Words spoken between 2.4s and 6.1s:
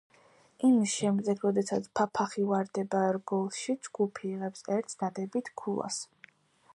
ვარდება რგოლში ჯგუფი იღებს ერთ დადებით ქულას.